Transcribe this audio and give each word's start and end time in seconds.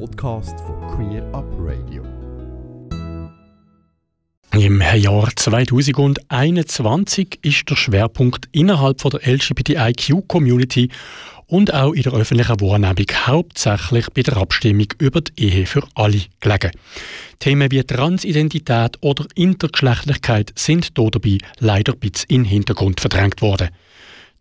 Podcast 0.00 0.58
von 0.60 0.80
Queer 0.88 1.22
Up 1.32 1.46
Radio. 1.60 2.02
Im 4.52 4.80
Jahr 4.80 5.28
2021 5.34 7.38
ist 7.42 7.70
der 7.70 7.76
Schwerpunkt 7.76 8.48
innerhalb 8.50 8.98
der 8.98 9.20
LGBTIQ-Community 9.24 10.90
und 11.46 11.72
auch 11.72 11.92
in 11.92 12.02
der 12.02 12.12
öffentlichen 12.12 12.60
Wahrnehmung 12.60 13.06
hauptsächlich 13.26 14.10
bei 14.10 14.22
der 14.22 14.36
Abstimmung 14.36 14.88
über 14.98 15.20
die 15.20 15.44
Ehe 15.44 15.66
für 15.66 15.86
alle 15.94 16.22
gelegen. 16.40 16.72
Themen 17.38 17.70
wie 17.70 17.84
Transidentität 17.84 18.96
oder 19.00 19.26
Intergeschlechtlichkeit 19.36 20.52
sind 20.56 20.98
dabei 20.98 21.38
leider 21.60 21.92
ein 21.92 22.00
bisschen 22.00 22.30
in 22.30 22.42
den 22.42 22.50
Hintergrund 22.50 23.00
verdrängt 23.00 23.42
worden. 23.42 23.68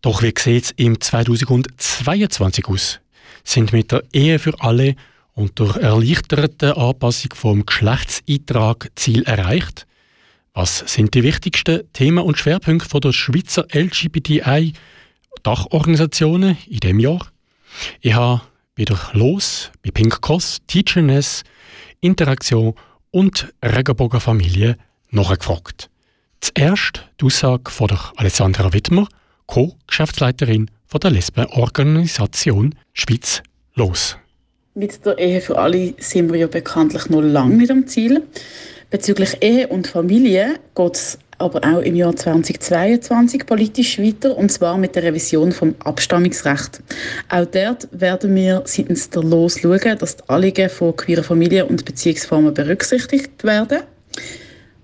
Doch 0.02 0.24
wie 0.24 0.34
sieht 0.36 0.64
es 0.64 0.72
im 0.78 1.00
2022 1.00 2.68
aus? 2.68 3.00
Sind 3.44 3.72
mit 3.72 3.92
der 3.92 4.04
Ehe 4.14 4.40
für 4.40 4.60
alle 4.60 4.96
und 5.34 5.60
durch 5.60 5.78
erleichterte 5.78 6.78
Anpassung 6.78 7.34
vom 7.34 7.66
Geschlechtseintrag 7.66 8.92
Ziel 8.96 9.24
erreicht? 9.24 9.88
Was 10.54 10.80
sind 10.80 11.14
die 11.16 11.24
wichtigsten 11.24 11.92
Themen 11.94 12.24
und 12.24 12.38
Schwerpunkte 12.38 12.88
von 12.88 13.02
der 13.02 13.12
Schweizer 13.12 13.66
LGBTI 13.74 14.74
Dachorganisationen 15.42 16.58
in 16.68 16.80
dem 16.80 17.00
Jahr? 17.00 17.28
Ich 18.02 18.14
habe 18.14 18.42
wieder 18.76 19.00
los 19.14 19.72
bei 19.84 19.92
Pink 19.92 20.22
Cross, 20.22 20.62
Teacherness, 20.68 21.44
Interaktion 22.02 22.76
und 23.12 23.54
Regenbogenfamilie 23.64 24.78
nachgefragt. 25.10 25.90
Zuerst 26.42 27.08
die 27.20 27.26
Aussage 27.26 27.72
von 27.72 27.88
der 27.88 28.12
Alessandra 28.18 28.74
Wittmer, 28.74 29.08
Co-Geschäftsleiterin 29.48 30.70
der 31.02 31.10
Lesbenorganisation 31.10 32.76
Schweiz 32.94 33.42
los. 33.74 34.18
Mit 34.76 35.06
der 35.06 35.20
Ehe 35.20 35.40
für 35.40 35.60
alle 35.60 35.94
sind 36.00 36.34
wir 36.34 36.40
ja 36.40 36.48
bekanntlich 36.48 37.08
noch 37.08 37.22
lange 37.22 37.58
nicht 37.58 37.70
am 37.70 37.86
Ziel. 37.86 38.24
Bezüglich 38.90 39.38
Ehe 39.42 39.68
und 39.68 39.86
Familie 39.86 40.56
geht 40.74 40.96
es 40.96 41.20
aber 41.38 41.60
auch 41.64 41.82
im 41.82 41.96
Jahr 41.96 42.16
2022 42.16 43.46
politisch 43.46 44.00
weiter, 44.00 44.36
und 44.36 44.52
zwar 44.52 44.80
mit 44.80 44.96
der 44.96 45.04
Revision 45.04 45.52
vom 45.52 45.76
Abstammungsrecht. 45.84 46.82
Auch 47.30 47.46
dort 47.46 47.88
werden 47.92 48.34
wir 48.34 48.64
seitens 48.66 49.12
der 49.12 49.22
LOS 49.22 49.60
schauen, 49.60 49.96
dass 50.00 50.18
die 50.18 50.30
Anliegen 50.30 50.70
von 50.72 50.96
queeren 50.96 51.24
Familien 51.24 51.68
und 51.68 51.86
Beziehungsformen 51.86 52.52
berücksichtigt 52.52 53.44
werden. 53.44 53.82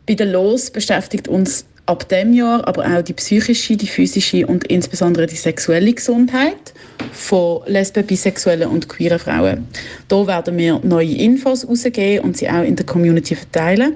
Bei 0.05 0.13
der 0.13 0.27
LOS 0.27 0.69
beschäftigt 0.69 1.27
uns 1.27 1.65
ab 1.89 2.07
dem 2.07 2.33
Jahr 2.33 2.67
aber 2.67 2.85
auch 2.85 3.01
die 3.01 3.13
psychische, 3.13 3.75
die 3.75 3.87
physische 3.87 4.45
und 4.45 4.63
insbesondere 4.65 5.25
die 5.25 5.35
sexuelle 5.35 5.91
Gesundheit 5.91 6.73
von 7.11 7.61
lesben, 7.65 8.05
bisexuellen 8.05 8.69
und 8.69 8.87
queeren 8.87 9.17
Frauen. 9.17 9.67
Da 10.07 10.27
werden 10.27 10.55
wir 10.57 10.79
neue 10.83 11.15
Infos 11.15 11.67
rausgeben 11.67 12.23
und 12.23 12.37
sie 12.37 12.47
auch 12.47 12.61
in 12.61 12.75
der 12.75 12.85
Community 12.85 13.35
verteilen. 13.35 13.95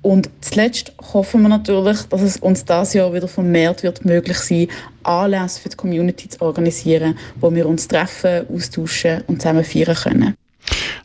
Und 0.00 0.30
zuletzt 0.40 0.92
hoffen 1.12 1.42
wir 1.42 1.50
natürlich, 1.50 2.00
dass 2.04 2.22
es 2.22 2.38
uns 2.38 2.64
dieses 2.64 2.94
Jahr 2.94 3.12
wieder 3.12 3.28
vermehrt 3.28 3.82
wird 3.82 4.06
möglich 4.06 4.38
sein, 4.38 4.68
Anlässe 5.02 5.60
für 5.60 5.68
die 5.68 5.76
Community 5.76 6.30
zu 6.30 6.40
organisieren, 6.40 7.18
wo 7.40 7.54
wir 7.54 7.68
uns 7.68 7.88
treffen, 7.88 8.46
austauschen 8.48 9.22
und 9.26 9.42
zusammen 9.42 9.64
feiern 9.64 9.96
können. 9.96 10.34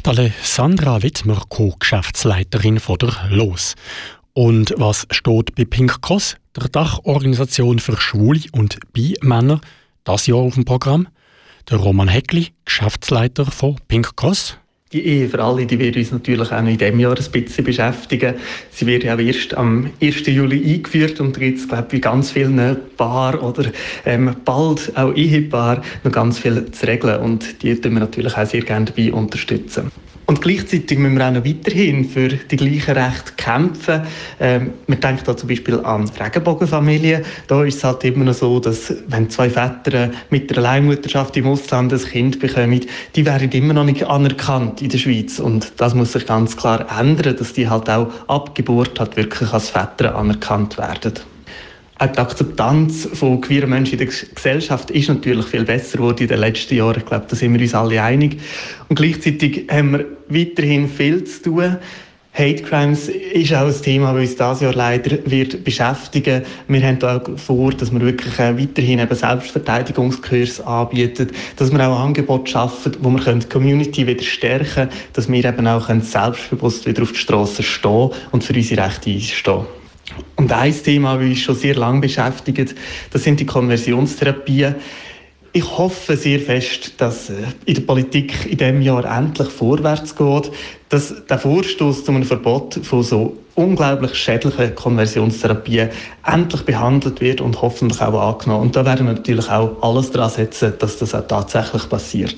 Alessandra 0.06 1.02
Wittmer, 1.02 1.42
Co-Geschäftsleiterin 1.50 2.80
von 2.80 2.98
der 2.98 3.14
LOS. 3.30 3.76
Und 4.36 4.74
was 4.78 5.06
steht 5.12 5.54
bei 5.54 5.64
Pink 5.64 6.02
Cross, 6.02 6.38
der 6.56 6.68
Dachorganisation 6.68 7.78
für 7.78 7.96
Schwule 7.98 8.42
und 8.52 8.80
Bi-Männer, 8.92 9.62
das 10.06 10.26
Jahr 10.26 10.40
auf 10.40 10.56
dem 10.56 10.66
Programm? 10.66 11.08
Der 11.70 11.78
Roman 11.78 12.08
Heckli, 12.08 12.48
Geschäftsleiter 12.66 13.46
von 13.46 13.76
Pink 13.88 14.16
Cross. 14.16 14.58
Die 14.92 15.06
Ehe 15.06 15.30
für 15.30 15.44
alle, 15.44 15.68
die 15.68 15.78
wird 15.78 15.98
uns 15.98 16.12
natürlich 16.12 16.52
auch 16.52 16.62
noch 16.62 16.70
in 16.70 16.80
diesem 16.80 17.00
Jahr 17.00 17.16
ein 17.16 17.32
bisschen 17.32 17.64
beschäftigen. 17.64 18.34
Sie 18.72 18.88
wird 18.88 19.04
ja 19.04 19.18
erst 19.20 19.54
am 19.54 19.92
1. 20.02 20.26
Juli 20.26 20.74
eingeführt 20.74 21.20
und 21.20 21.40
es, 21.40 21.68
glaube 21.68 21.86
ich, 21.92 22.02
bei 22.02 22.10
ganz 22.10 22.32
vielen 22.32 22.78
Paar 22.98 23.42
oder 23.42 23.72
ähm, 24.04 24.36
bald 24.44 24.98
auch 24.98 25.14
Ehepaar 25.14 25.84
noch 26.04 26.12
ganz 26.12 26.40
viel 26.40 26.72
zu 26.72 26.88
regeln 26.88 27.22
und 27.22 27.62
die 27.62 27.80
tun 27.80 27.94
wir 27.94 28.00
natürlich 28.00 28.36
auch 28.36 28.48
sehr 28.48 28.62
gerne 28.62 28.86
dabei 28.86 29.14
unterstützen. 29.14 29.92
Und 30.26 30.42
gleichzeitig 30.42 30.98
müssen 30.98 31.18
wir 31.18 31.28
auch 31.28 31.32
noch 31.32 31.46
weiterhin 31.46 32.06
für 32.06 32.30
die 32.30 32.56
gleichen 32.56 32.98
Rechte 32.98 33.34
kämpfen. 33.36 34.04
Ähm, 34.40 34.72
man 34.88 35.00
denkt 35.00 35.28
da 35.28 35.36
zum 35.36 35.50
Beispiel 35.50 35.80
an 35.82 36.10
Regenbogenfamilien. 36.10 37.24
Da 37.48 37.64
ist 37.64 37.78
es 37.78 37.84
halt 37.84 38.06
immer 38.06 38.26
noch 38.26 38.34
so, 38.34 38.60
dass 38.60 38.94
wenn 39.08 39.30
zwei 39.30 39.50
Väter 39.50 40.12
mit 40.30 40.50
der 40.50 40.60
Alleinmutterschaft 40.60 41.36
im 41.36 41.48
Ausland 41.48 41.92
ein 41.92 42.00
Kind 42.00 42.40
bekommen, 42.40 42.82
die 43.16 43.26
werden 43.26 43.52
immer 43.52 43.74
noch 43.74 43.84
nicht 43.84 44.06
anerkannt 44.06 44.82
in 44.82 44.90
der 44.90 44.98
Schweiz. 44.98 45.40
Und 45.40 45.74
das 45.78 45.94
muss 45.94 46.14
sich 46.14 46.26
ganz 46.26 46.56
klar 46.56 46.88
ändern, 46.98 47.36
dass 47.36 47.52
die 47.52 47.70
halt 47.70 47.90
auch 47.90 48.08
ab 48.28 48.56
Geburt 48.56 49.00
halt 49.00 49.18
wirklich 49.18 49.52
als 49.52 49.72
Väter 49.72 50.16
anerkannt 50.16 50.78
werden. 50.78 51.33
Die 52.08 52.20
Akzeptanz 52.20 53.08
von 53.14 53.40
queeren 53.40 53.70
Menschen 53.70 53.94
in 53.94 54.00
der 54.00 54.08
Gesellschaft 54.08 54.92
ist 54.92 55.08
natürlich 55.08 55.46
viel 55.46 55.64
besser 55.64 55.98
geworden 55.98 56.24
in 56.24 56.28
den 56.28 56.40
letzten 56.40 56.76
Jahren. 56.76 56.98
Ich 56.98 57.06
glaube, 57.06 57.26
da 57.30 57.36
sind 57.36 57.54
wir 57.54 57.62
uns 57.62 57.74
alle 57.74 58.02
einig. 58.02 58.40
Und 58.90 58.98
gleichzeitig 58.98 59.68
haben 59.72 59.94
wir 59.94 60.06
weiterhin 60.28 60.90
viel 60.90 61.24
zu 61.24 61.44
tun. 61.44 61.78
Hate 62.36 62.64
Crimes 62.64 63.10
ist 63.10 63.54
auch 63.54 63.68
ein 63.68 63.82
Thema, 63.84 64.12
das 64.14 64.22
uns 64.22 64.36
dieses 64.36 64.62
Jahr 64.62 64.74
leider 64.74 65.20
wird 65.26 65.64
beschäftigen. 65.64 66.42
Wir 66.68 66.82
haben 66.82 67.04
auch 67.04 67.38
vor, 67.38 67.72
dass 67.72 67.92
wir 67.92 68.02
wirklich 68.02 68.40
äh, 68.40 68.58
weiterhin 68.60 68.98
eben 68.98 69.16
Selbstverteidigungskurs 69.16 70.60
anbieten, 70.62 71.30
dass 71.58 71.72
wir 71.72 71.88
auch 71.88 72.00
Angebote 72.00 72.50
schaffen, 72.50 72.98
wo 73.02 73.12
wir 73.12 73.34
die 73.36 73.48
Community 73.48 74.08
wieder 74.08 74.24
stärken 74.24 74.74
können, 74.74 74.90
dass 75.14 75.32
wir 75.32 75.46
eben 75.46 75.68
auch 75.68 75.88
selbstbewusst 76.02 76.88
wieder 76.88 77.04
auf 77.04 77.12
die 77.12 77.20
Straße 77.20 77.62
stehen 77.62 78.10
und 78.32 78.44
für 78.44 78.54
unsere 78.54 78.84
Rechte 78.84 79.12
einstehen. 79.12 79.83
Und 80.36 80.52
ein 80.52 80.74
Thema, 80.74 81.18
das 81.18 81.26
uns 81.26 81.40
schon 81.40 81.56
sehr 81.56 81.76
lange 81.76 82.02
beschäftigt, 82.02 82.76
das 83.12 83.24
sind 83.24 83.40
die 83.40 83.46
Konversionstherapien. 83.46 84.76
Ich 85.56 85.78
hoffe 85.78 86.18
sehr 86.18 86.40
fest, 86.40 86.96
dass 86.98 87.30
äh, 87.30 87.34
in 87.66 87.76
der 87.76 87.82
Politik 87.84 88.46
in 88.48 88.58
diesem 88.58 88.82
Jahr 88.82 89.06
endlich 89.06 89.50
vorwärts 89.50 90.16
geht, 90.16 90.52
dass 90.90 91.14
der 91.28 91.38
Vorstoß 91.38 92.06
zu 92.06 92.12
einem 92.12 92.24
Verbot 92.24 92.80
von 92.82 93.04
so 93.04 93.38
unglaublich 93.54 94.16
schädlichen 94.16 94.74
Konversionstherapien 94.74 95.90
endlich 96.26 96.64
behandelt 96.64 97.22
wird 97.22 97.40
und 97.40 97.62
hoffentlich 97.62 98.02
auch 98.02 98.34
angenommen. 98.34 98.64
Und 98.64 98.76
da 98.76 98.84
werden 98.84 99.06
wir 99.06 99.14
natürlich 99.14 99.48
auch 99.48 99.78
alles 99.82 100.10
daran 100.10 100.32
setzen, 100.32 100.74
dass 100.80 100.98
das 100.98 101.14
auch 101.14 101.28
tatsächlich 101.28 101.88
passiert. 101.88 102.36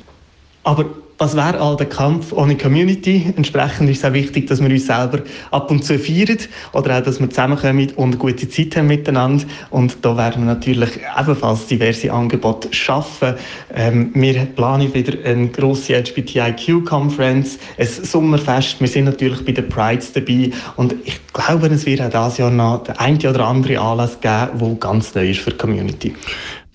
Aber 0.64 0.86
was 1.18 1.36
wäre 1.36 1.60
all 1.60 1.78
der 1.78 1.88
Kampf 1.88 2.34
ohne 2.34 2.58
Community? 2.58 3.34
Entsprechend 3.38 3.90
ist 3.90 4.00
es 4.00 4.06
auch 4.06 4.14
wichtig, 4.14 4.48
dass 4.48 4.62
wir 4.62 4.70
uns 4.70 4.86
selber 4.86 5.20
ab 5.52 5.72
und 5.72 5.84
zu 5.84 5.98
feiern 5.98 6.38
oder 6.74 6.98
auch, 6.98 7.04
dass 7.04 7.20
wir 7.20 7.30
zusammenkommen 7.30 7.90
und 7.96 8.10
eine 8.10 8.18
gute 8.18 8.50
Zeit 8.50 8.76
haben 8.76 8.88
miteinander. 8.88 9.46
Und 9.70 9.98
da 10.02 10.18
werden 10.18 10.46
wir 10.46 10.54
natürlich 10.54 10.90
ebenfalls 11.18 11.68
diverse 11.68 12.12
Angebote 12.12 12.74
schaffen. 12.74 13.36
Ähm, 13.74 14.12
wir 14.14 14.46
planen 14.46 14.94
wieder 14.94 15.18
eine 15.24 15.48
grosse 15.50 15.94
LGBTIQ-Conference, 15.94 17.60
ein 17.78 17.88
Sommerfest. 17.88 18.82
Wir 18.82 18.88
sind 18.88 19.06
natürlich 19.06 19.46
bei 19.46 19.54
den 19.54 19.70
Prides 19.70 20.12
dabei 20.12 20.52
und 20.76 20.96
ich 21.06 21.20
glaube, 21.34 21.68
es 21.68 21.86
wird 21.86 22.02
auch 22.02 22.10
dieses 22.10 22.38
Jahr 22.40 22.52
noch 22.52 22.84
der 22.84 23.00
eine 23.00 23.18
oder 23.18 23.48
andere 23.48 23.80
Anlass 23.80 24.20
geben, 24.20 24.60
der 24.60 24.76
ganz 24.80 25.16
neu 25.16 25.30
ist 25.30 25.40
für 25.40 25.52
die 25.52 25.58
Community. 25.58 26.16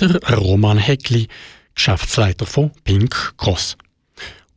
Der 0.00 0.18
Roman 0.34 0.78
Heckli, 0.78 1.28
Geschäftsleiter 1.74 2.46
von 2.46 2.70
Pink 2.84 3.34
Cross. 3.36 3.76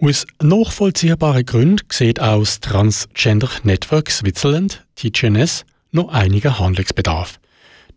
Aus 0.06 0.26
nachvollziehbaren 0.42 1.46
Gründen 1.46 1.86
sieht 1.90 2.20
aus 2.20 2.60
Transgender 2.60 3.50
Network 3.64 4.12
Switzerland, 4.12 4.84
TGNS, 4.98 5.64
noch 5.94 6.10
einiger 6.10 6.60
Handlungsbedarf. 6.60 7.40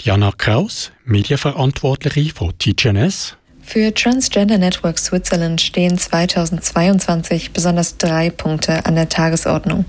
Diana 0.00 0.30
Kraus, 0.30 0.92
Medienverantwortliche 1.04 2.32
von 2.32 2.56
TGNS. 2.56 3.36
Für 3.60 3.92
Transgender 3.92 4.56
Network 4.56 5.00
Switzerland 5.00 5.60
stehen 5.60 5.98
2022 5.98 7.50
besonders 7.50 7.96
drei 7.96 8.30
Punkte 8.30 8.86
an 8.86 8.94
der 8.94 9.08
Tagesordnung. 9.08 9.84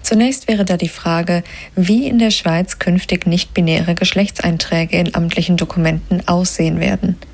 Zunächst 0.00 0.48
wäre 0.48 0.64
da 0.64 0.78
die 0.78 0.88
Frage, 0.88 1.44
wie 1.76 2.06
in 2.06 2.18
der 2.18 2.30
Schweiz 2.30 2.78
künftig 2.78 3.26
nicht-binäre 3.26 3.94
Geschlechtseinträge 3.94 4.96
in 4.96 5.14
amtlichen 5.14 5.58
Dokumenten 5.58 6.26
aussehen 6.26 6.80
werden– 6.80 7.18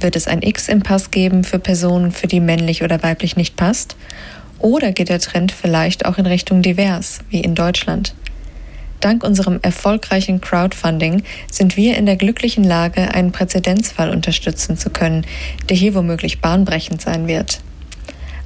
wird 0.00 0.16
es 0.16 0.26
ein 0.26 0.42
X 0.42 0.68
im 0.68 0.82
Pass 0.82 1.10
geben 1.10 1.44
für 1.44 1.58
Personen, 1.58 2.12
für 2.12 2.26
die 2.26 2.40
männlich 2.40 2.82
oder 2.82 3.02
weiblich 3.02 3.36
nicht 3.36 3.56
passt? 3.56 3.96
Oder 4.58 4.92
geht 4.92 5.08
der 5.08 5.20
Trend 5.20 5.52
vielleicht 5.52 6.06
auch 6.06 6.18
in 6.18 6.26
Richtung 6.26 6.62
divers, 6.62 7.20
wie 7.30 7.40
in 7.40 7.54
Deutschland? 7.54 8.14
Dank 9.00 9.22
unserem 9.22 9.58
erfolgreichen 9.62 10.40
Crowdfunding 10.40 11.22
sind 11.50 11.76
wir 11.76 11.96
in 11.96 12.06
der 12.06 12.16
glücklichen 12.16 12.64
Lage, 12.64 13.14
einen 13.14 13.32
Präzedenzfall 13.32 14.10
unterstützen 14.10 14.76
zu 14.76 14.90
können, 14.90 15.26
der 15.68 15.76
hier 15.76 15.94
womöglich 15.94 16.40
bahnbrechend 16.40 17.02
sein 17.02 17.26
wird. 17.26 17.60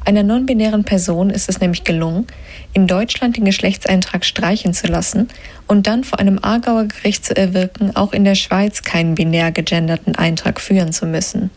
Einer 0.04 0.22
non-binären 0.22 0.84
Person 0.84 1.30
ist 1.30 1.48
es 1.48 1.60
nämlich 1.60 1.84
gelungen, 1.84 2.26
in 2.72 2.86
Deutschland 2.86 3.36
den 3.36 3.44
Geschlechtseintrag 3.44 4.24
streichen 4.24 4.72
zu 4.72 4.86
lassen 4.86 5.28
und 5.66 5.86
dann 5.86 6.04
vor 6.04 6.18
einem 6.18 6.38
Aargauer 6.40 6.84
Gericht 6.84 7.24
zu 7.24 7.36
erwirken, 7.36 7.94
auch 7.94 8.12
in 8.12 8.24
der 8.24 8.34
Schweiz 8.34 8.82
keinen 8.82 9.14
binär 9.14 9.52
gegenderten 9.52 10.14
Eintrag 10.14 10.60
führen 10.60 10.92
zu 10.92 11.06
müssen. 11.06 11.50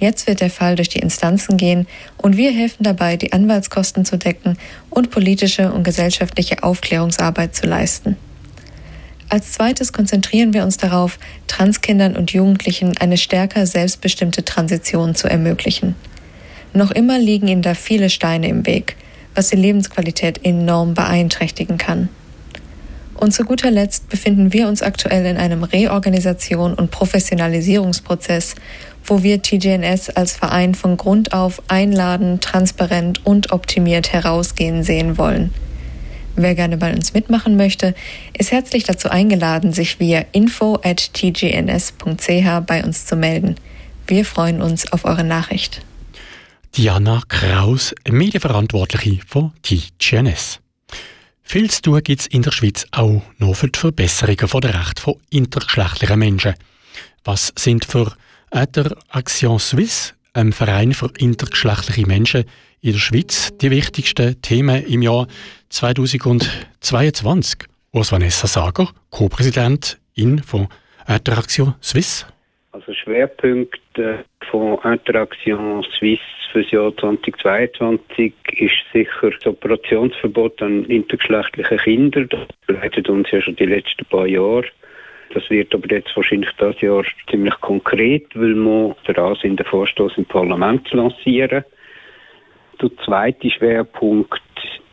Jetzt 0.00 0.26
wird 0.26 0.40
der 0.40 0.50
Fall 0.50 0.76
durch 0.76 0.88
die 0.88 0.98
Instanzen 0.98 1.58
gehen 1.58 1.86
und 2.16 2.36
wir 2.36 2.50
helfen 2.50 2.82
dabei, 2.84 3.16
die 3.16 3.32
Anwaltskosten 3.32 4.04
zu 4.04 4.16
decken 4.16 4.56
und 4.88 5.10
politische 5.10 5.72
und 5.72 5.84
gesellschaftliche 5.84 6.62
Aufklärungsarbeit 6.62 7.54
zu 7.54 7.66
leisten. 7.66 8.16
Als 9.28 9.52
zweites 9.52 9.92
konzentrieren 9.92 10.54
wir 10.54 10.64
uns 10.64 10.76
darauf, 10.78 11.18
Transkindern 11.46 12.16
und 12.16 12.32
Jugendlichen 12.32 12.96
eine 12.96 13.16
stärker 13.16 13.64
selbstbestimmte 13.64 14.44
Transition 14.44 15.14
zu 15.14 15.28
ermöglichen. 15.28 15.94
Noch 16.72 16.90
immer 16.90 17.18
liegen 17.18 17.48
ihnen 17.48 17.62
da 17.62 17.74
viele 17.74 18.10
Steine 18.10 18.48
im 18.48 18.66
Weg, 18.66 18.96
was 19.34 19.48
die 19.48 19.56
Lebensqualität 19.56 20.44
enorm 20.44 20.94
beeinträchtigen 20.94 21.78
kann. 21.78 22.08
Und 23.20 23.32
zu 23.32 23.44
guter 23.44 23.70
Letzt 23.70 24.08
befinden 24.08 24.52
wir 24.54 24.66
uns 24.66 24.80
aktuell 24.80 25.26
in 25.26 25.36
einem 25.36 25.62
Reorganisation 25.62 26.72
und 26.72 26.90
Professionalisierungsprozess, 26.90 28.54
wo 29.04 29.22
wir 29.22 29.42
TGNS 29.42 30.10
als 30.10 30.36
Verein 30.36 30.74
von 30.74 30.96
Grund 30.96 31.34
auf 31.34 31.62
einladen, 31.68 32.40
transparent 32.40 33.26
und 33.26 33.52
optimiert 33.52 34.12
herausgehen 34.12 34.82
sehen 34.82 35.18
wollen. 35.18 35.52
Wer 36.36 36.54
gerne 36.54 36.78
bei 36.78 36.94
uns 36.94 37.12
mitmachen 37.12 37.56
möchte, 37.56 37.94
ist 38.38 38.52
herzlich 38.52 38.84
dazu 38.84 39.10
eingeladen, 39.10 39.74
sich 39.74 40.00
via 40.00 40.24
info 40.32 40.78
at 40.82 41.12
tgns.ch 41.12 42.60
bei 42.66 42.82
uns 42.82 43.04
zu 43.04 43.16
melden. 43.16 43.56
Wir 44.06 44.24
freuen 44.24 44.62
uns 44.62 44.90
auf 44.92 45.04
eure 45.04 45.24
Nachricht. 45.24 45.82
Diana 46.76 47.20
Kraus, 47.28 47.94
Medienverantwortliche 48.08 49.20
von 49.26 49.52
TGNS. 49.62 50.60
Viel 51.42 51.68
zu 51.68 51.82
tun 51.82 52.00
gibt 52.04 52.20
es 52.20 52.26
in 52.28 52.42
der 52.42 52.52
Schweiz 52.52 52.86
auch 52.92 53.22
noch 53.38 53.54
für 53.54 53.66
die 53.66 53.78
Verbesserungen 53.78 54.60
der 54.62 54.74
Rechte 54.74 55.02
von 55.02 55.16
intergeschlechtlichen 55.30 56.18
Menschen. 56.18 56.54
Was 57.24 57.52
sind 57.56 57.84
für 57.84 58.12
der 58.54 58.96
Action 59.12 59.58
Suisse, 59.58 60.14
einem 60.32 60.52
Verein 60.52 60.94
für 60.94 61.10
intergeschlechtliche 61.18 62.06
Menschen 62.06 62.44
in 62.82 62.92
der 62.92 63.00
Schweiz, 63.00 63.50
die 63.60 63.72
wichtigsten 63.72 64.40
Themen 64.40 64.84
im 64.86 65.02
Jahr 65.02 65.26
2022? 65.70 67.64
Urs 67.92 68.12
Vanessa 68.12 68.46
Sager, 68.46 68.88
Co-Präsidentin 69.10 70.38
von 70.44 70.68
Interaction 71.08 71.74
Suisse. 71.80 72.26
Also 72.70 72.94
Schwerpunkte 72.94 73.78
von 74.50 74.78
Interaction 74.84 75.82
Suisse 75.98 76.20
für 76.52 76.62
das 76.62 76.70
Jahr 76.72 76.96
2022 76.96 78.32
ist 78.56 78.74
sicher 78.92 79.30
das 79.30 79.46
Operationsverbot 79.46 80.60
an 80.62 80.84
intergeschlechtlichen 80.86 81.78
Kindern. 81.78 82.28
Das 82.28 82.40
begleitet 82.66 83.08
uns 83.08 83.30
ja 83.30 83.40
schon 83.40 83.56
die 83.56 83.66
letzten 83.66 84.04
paar 84.06 84.26
Jahre. 84.26 84.64
Das 85.32 85.48
wird 85.48 85.72
aber 85.74 85.88
jetzt 85.90 86.16
wahrscheinlich 86.16 86.50
das 86.58 86.80
Jahr 86.80 87.04
ziemlich 87.30 87.54
konkret, 87.60 88.26
weil 88.34 88.54
wir 88.54 88.96
daran 89.06 89.36
sind, 89.36 89.60
den 89.60 89.66
Vorstoß 89.66 90.18
im 90.18 90.24
Parlament 90.24 90.88
zu 90.88 90.96
lancieren. 90.96 91.64
Der 92.82 92.90
zweite 93.04 93.50
Schwerpunkt, 93.50 94.40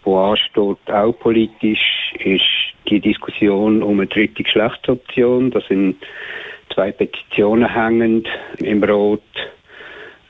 der 0.05 0.13
ansteht, 0.13 0.91
auch 0.91 1.19
politisch, 1.19 2.13
ist 2.19 2.43
die 2.87 2.99
Diskussion 2.99 3.81
um 3.81 3.99
eine 3.99 4.07
dritte 4.07 4.43
Geschlechtsoption. 4.43 5.49
Da 5.49 5.61
sind 5.61 5.97
zwei 6.73 6.91
Petitionen 6.91 7.73
hängend 7.73 8.27
im 8.59 8.83
Rot 8.83 9.21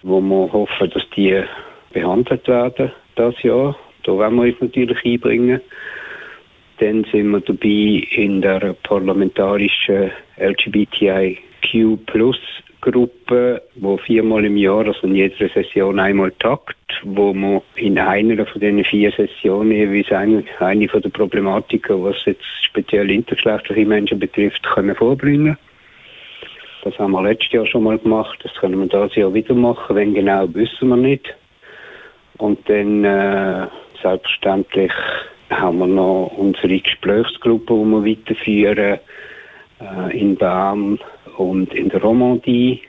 wo 0.04 0.22
wir 0.22 0.52
hoffen, 0.52 0.90
dass 0.90 1.10
die 1.16 1.44
behandelt 1.92 2.48
werden 2.48 2.92
das 3.16 3.42
Jahr. 3.44 3.78
Da 4.04 4.14
wollen 4.14 4.36
wir 4.36 4.44
uns 4.44 4.62
natürlich 4.62 5.04
einbringen. 5.04 5.62
Dann 6.80 7.04
sind 7.12 7.32
wir 7.32 7.42
dabei 7.42 8.08
in 8.12 8.42
der 8.42 8.76
parlamentarischen 8.84 10.12
LGBTIQ 10.38 12.06
Plus 12.06 12.40
Gruppe, 12.80 13.64
wo 13.76 13.98
viermal 13.98 14.46
im 14.46 14.56
Jahr, 14.56 14.86
also 14.86 15.08
in 15.08 15.16
jeder 15.16 15.50
Session 15.50 16.00
einmal 16.00 16.32
tagt, 16.34 16.78
wo 17.04 17.34
man 17.34 17.62
in 17.76 17.98
einer 17.98 18.46
von 18.46 18.62
diesen 18.62 18.84
vier 18.84 19.12
Sessionen 19.12 19.72
jeweils 19.72 20.12
eine, 20.12 20.44
eine 20.60 20.88
von 20.88 21.02
den 21.02 21.12
Problematiken, 21.12 22.04
was 22.04 22.24
jetzt 22.26 22.46
speziell 22.64 23.10
intergeschlechtliche 23.10 23.86
Menschen 23.86 24.20
betrifft, 24.20 24.64
können 24.64 24.96
vorbringen. 24.96 25.58
Das 26.84 26.98
haben 27.00 27.12
wir 27.12 27.24
letztes 27.24 27.52
Jahr 27.52 27.66
schon 27.66 27.84
mal 27.84 27.98
gemacht. 27.98 28.40
Das 28.44 28.54
können 28.56 28.80
wir 28.80 28.88
dieses 28.88 29.16
Jahr 29.16 29.34
wieder 29.34 29.54
machen. 29.54 29.96
Wenn 29.96 30.14
genau, 30.14 30.48
wissen 30.54 30.90
wir 30.90 30.98
nicht. 30.98 31.36
Und 32.38 32.70
dann, 32.70 33.04
äh, 33.04 33.68
selbstverständlich, 34.02 34.92
haben 35.50 35.80
wir 35.80 35.88
noch 35.88 36.32
unsere 36.38 36.80
Gesprächsgruppe, 36.80 37.74
die 37.74 37.86
wir 37.86 38.06
weiterführen, 38.06 39.00
äh, 39.80 40.20
in 40.20 40.36
Bern 40.36 41.00
und 41.38 41.74
in 41.74 41.90
der 41.90 42.02
Romandie. 42.02 42.82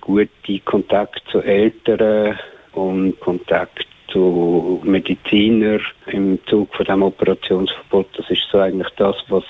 Gute 0.00 0.58
Kontakt 0.64 1.22
zu 1.30 1.40
Eltern 1.40 2.38
und 2.72 3.18
Kontakt 3.20 3.86
zu 4.08 4.80
Medizinern 4.84 5.80
im 6.06 6.38
Zug 6.46 6.74
von 6.74 6.84
dem 6.86 7.02
Operationsverbot. 7.02 8.08
Das 8.16 8.30
ist 8.30 8.46
so 8.50 8.58
eigentlich 8.58 8.90
das, 8.96 9.16
was 9.28 9.44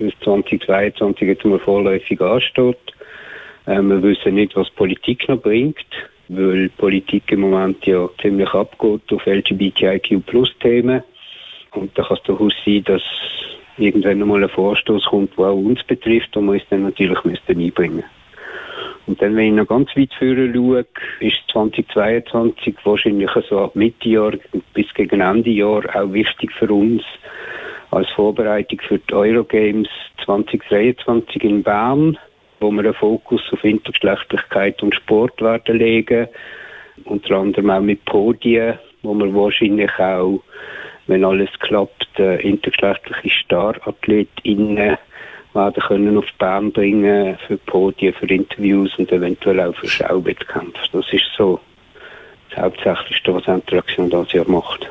für 0.00 0.12
2022 0.24 1.28
jetzt 1.28 1.44
mal 1.44 1.58
vorläufig 1.58 2.20
ansteht. 2.20 2.78
Äh, 3.66 3.82
wir 3.82 4.02
wissen 4.02 4.34
nicht, 4.34 4.56
was 4.56 4.70
Politik 4.70 5.28
noch 5.28 5.40
bringt, 5.40 5.86
weil 6.28 6.70
Politik 6.70 7.30
im 7.32 7.40
Moment 7.40 7.84
ja 7.86 8.08
ziemlich 8.20 8.48
abgeht 8.54 9.12
auf 9.12 9.26
LGBTIQ-Plus-Themen. 9.26 11.02
Und 11.72 11.98
da 11.98 12.02
kann 12.02 12.16
es 12.16 12.22
durchaus 12.22 12.54
sein, 12.64 12.84
dass 12.84 13.02
irgendwann 13.76 14.26
mal 14.26 14.42
ein 14.42 14.48
Vorstoß 14.48 15.04
kommt, 15.04 15.36
der 15.36 15.46
auch 15.46 15.56
uns 15.56 15.82
betrifft 15.84 16.36
und 16.36 16.46
wir 16.46 16.52
uns 16.52 16.62
dann 16.70 16.82
natürlich 16.82 17.22
müssen 17.24 17.60
einbringen 17.60 18.04
Und 19.06 19.20
dann, 19.20 19.36
wenn 19.36 19.48
ich 19.48 19.52
noch 19.52 19.66
ganz 19.66 19.94
weit 19.96 20.12
vorne 20.18 20.52
schaue, 20.52 20.86
ist 21.20 21.42
2022 21.52 22.74
wahrscheinlich 22.84 23.30
so 23.48 23.58
ab 23.60 23.76
Mitte 23.76 24.08
Jahr 24.08 24.32
bis 24.74 24.92
gegen 24.94 25.20
Ende 25.20 25.50
Jahr 25.50 25.84
auch 25.94 26.12
wichtig 26.12 26.52
für 26.52 26.72
uns, 26.72 27.02
als 27.90 28.08
Vorbereitung 28.10 28.80
für 28.86 28.98
die 28.98 29.12
Eurogames 29.12 29.88
2023 30.24 31.42
in 31.44 31.62
Bern, 31.62 32.18
wo 32.60 32.70
wir 32.70 32.80
einen 32.80 32.94
Fokus 32.94 33.42
auf 33.52 33.64
Intergeschlechtlichkeit 33.64 34.82
und 34.82 34.94
Sport 34.94 35.40
werden 35.40 35.78
legen. 35.78 36.28
Unter 37.04 37.36
anderem 37.36 37.70
auch 37.70 37.80
mit 37.80 38.04
Podien, 38.04 38.78
wo 39.02 39.14
wir 39.14 39.34
wahrscheinlich 39.34 39.98
auch, 39.98 40.42
wenn 41.06 41.24
alles 41.24 41.50
klappt, 41.58 42.18
intergeschlechtliche 42.18 43.30
Starathletinnen 43.30 44.96
werden 45.52 45.82
können 45.82 46.16
auf 46.18 46.26
Bern 46.38 46.70
bringen 46.70 47.36
für 47.46 47.56
Podien, 47.56 48.12
für 48.12 48.26
Interviews 48.26 48.94
und 48.98 49.10
eventuell 49.10 49.60
auch 49.60 49.74
für 49.74 49.88
Schauwettkämpfe. 49.88 50.86
Das 50.92 51.12
ist 51.12 51.30
so 51.36 51.58
das 52.50 52.62
Hauptsächlichste, 52.62 53.34
was 53.34 53.48
Interaktion 53.48 54.10
das 54.10 54.32
Jahr 54.32 54.48
macht. 54.48 54.88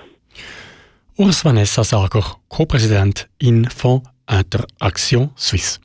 Urs 1.20 1.44
Vanessa 1.44 1.84
Sager, 1.84 2.24
Co-Präsidentin 2.48 3.70
von 3.70 4.04
Interaction 4.32 5.32
Suisse. 5.36 5.82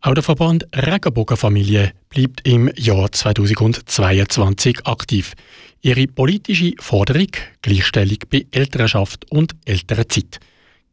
Auch 0.00 0.14
der 0.14 0.22
Verband 0.22 0.66
Regenbogenfamilie 0.74 1.92
bleibt 2.08 2.48
im 2.48 2.70
Jahr 2.74 3.12
2022 3.12 4.86
aktiv. 4.86 5.34
Ihre 5.82 6.06
politische 6.06 6.72
Forderung 6.80 7.28
Gleichstellung 7.60 8.16
bei 8.30 8.46
Elternschaft 8.50 9.30
und 9.30 9.54
Elternzeit. 9.66 10.40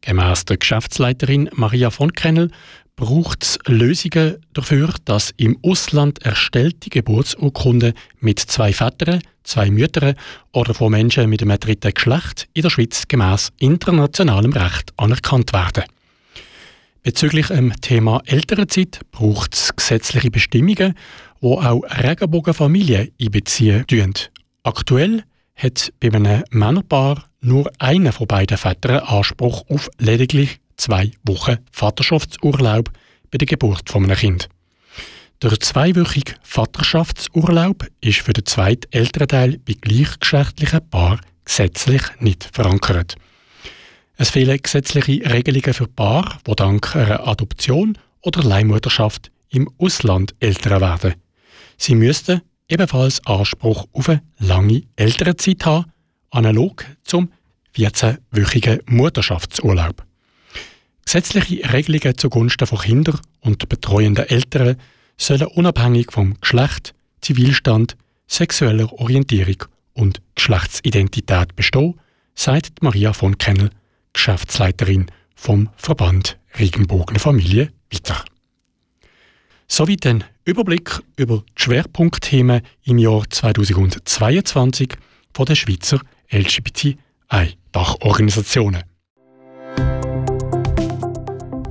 Gemäss 0.02 0.44
der 0.44 0.58
Geschäftsleiterin 0.58 1.48
Maria 1.54 1.88
von 1.88 2.12
Kennel 2.12 2.50
braucht 2.94 3.42
es 3.42 3.58
Lösungen 3.64 4.36
dafür, 4.52 4.92
dass 5.06 5.32
im 5.38 5.58
Ausland 5.62 6.22
erstellte 6.22 6.90
Geburtsurkunden 6.90 7.94
mit 8.20 8.38
zwei 8.38 8.74
Vätern, 8.74 9.22
zwei 9.46 9.70
Müttern 9.70 10.14
oder 10.52 10.74
von 10.74 10.90
Menschen 10.92 11.30
mit 11.30 11.42
einem 11.42 11.58
dritten 11.58 11.94
Geschlecht 11.94 12.48
in 12.52 12.62
der 12.62 12.70
Schweiz 12.70 13.08
gemäß 13.08 13.52
internationalem 13.58 14.52
Recht 14.52 14.92
anerkannt 14.96 15.52
werden. 15.52 15.84
Bezüglich 17.02 17.46
dem 17.46 17.72
Thema 17.80 18.20
Elternzeit 18.26 19.00
braucht 19.12 19.54
es 19.54 19.74
gesetzliche 19.76 20.30
Bestimmungen, 20.30 20.94
die 21.40 21.46
auch 21.46 21.82
Regenbogenfamilien 21.82 23.12
einbeziehen. 23.20 23.84
Aktuell 24.64 25.22
hat 25.54 25.92
bei 26.00 26.12
einem 26.12 26.42
Männerpaar 26.50 27.30
nur 27.40 27.70
einer 27.78 28.12
von 28.12 28.26
beiden 28.26 28.58
Vätern 28.58 28.98
Anspruch 28.98 29.62
auf 29.68 29.88
lediglich 29.98 30.58
zwei 30.76 31.12
Wochen 31.24 31.58
Vaterschaftsurlaub 31.70 32.90
bei 33.30 33.38
der 33.38 33.46
Geburt 33.46 33.88
von 33.88 34.04
einem 34.04 34.16
Kind. 34.16 34.48
Der 35.42 35.60
zweiwöchige 35.60 36.32
Vaterschaftsurlaub 36.42 37.86
ist 38.00 38.20
für 38.20 38.32
den 38.32 38.46
zweiten 38.46 38.90
Elternteil 38.90 39.58
bei 39.58 39.74
gleichgeschlechtlichen 39.78 40.88
Paaren 40.88 41.20
gesetzlich 41.44 42.00
nicht 42.20 42.48
verankert. 42.52 43.16
Es 44.16 44.30
fehlen 44.30 44.58
gesetzliche 44.62 45.30
Regelungen 45.30 45.74
für 45.74 45.88
Paare, 45.88 46.38
die 46.46 46.56
dank 46.56 46.96
einer 46.96 47.28
Adoption 47.28 47.98
oder 48.22 48.42
Leihmutterschaft 48.42 49.30
im 49.50 49.70
Ausland 49.76 50.34
Eltern 50.40 50.80
werden. 50.80 51.14
Sie 51.76 51.94
müssten 51.94 52.40
ebenfalls 52.70 53.24
Anspruch 53.26 53.86
auf 53.92 54.08
eine 54.08 54.22
lange 54.38 54.84
Elternzeit 54.96 55.66
haben, 55.66 55.92
analog 56.30 56.86
zum 57.04 57.30
14-wöchigen 57.76 58.80
Mutterschaftsurlaub. 58.86 60.02
Gesetzliche 61.04 61.70
Regelungen 61.74 62.16
zugunsten 62.16 62.66
von 62.66 62.78
Kindern 62.78 63.20
und 63.40 63.68
betreuenden 63.68 64.26
Eltern 64.30 64.76
sollen 65.16 65.48
unabhängig 65.48 66.12
vom 66.12 66.38
Geschlecht, 66.40 66.94
Zivilstand, 67.20 67.96
sexueller 68.26 68.92
Orientierung 68.92 69.64
und 69.94 70.20
Geschlechtsidentität 70.34 71.54
bestehen, 71.56 71.98
sagt 72.34 72.82
Maria 72.82 73.12
von 73.12 73.38
Kennel, 73.38 73.70
Geschäftsleiterin 74.12 75.06
vom 75.34 75.70
Verband 75.76 76.38
Regenbogen 76.58 77.18
Familie, 77.18 77.72
weiter. 77.92 78.24
Sowie 79.68 79.96
den 79.96 80.24
Überblick 80.44 81.00
über 81.16 81.42
die 81.58 81.62
Schwerpunktthemen 81.62 82.62
im 82.84 82.98
Jahr 82.98 83.28
2022 83.28 84.94
von 85.34 85.46
der 85.46 85.56
Schweizer 85.56 86.00
LGBTI-Dachorganisationen. 86.30 88.84